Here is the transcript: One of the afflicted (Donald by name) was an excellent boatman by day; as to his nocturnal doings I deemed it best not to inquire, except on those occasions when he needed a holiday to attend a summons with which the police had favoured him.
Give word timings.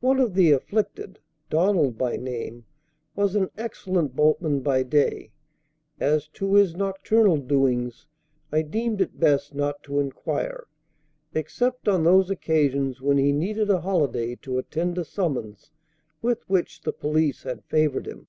One 0.00 0.20
of 0.20 0.34
the 0.34 0.50
afflicted 0.50 1.18
(Donald 1.48 1.96
by 1.96 2.16
name) 2.18 2.66
was 3.16 3.34
an 3.34 3.48
excellent 3.56 4.14
boatman 4.14 4.60
by 4.60 4.82
day; 4.82 5.30
as 5.98 6.28
to 6.34 6.52
his 6.52 6.76
nocturnal 6.76 7.38
doings 7.38 8.04
I 8.52 8.60
deemed 8.60 9.00
it 9.00 9.18
best 9.18 9.54
not 9.54 9.82
to 9.84 9.98
inquire, 9.98 10.66
except 11.32 11.88
on 11.88 12.04
those 12.04 12.28
occasions 12.28 13.00
when 13.00 13.16
he 13.16 13.32
needed 13.32 13.70
a 13.70 13.80
holiday 13.80 14.34
to 14.42 14.58
attend 14.58 14.98
a 14.98 15.06
summons 15.06 15.70
with 16.20 16.40
which 16.50 16.82
the 16.82 16.92
police 16.92 17.44
had 17.44 17.64
favoured 17.64 18.06
him. 18.06 18.26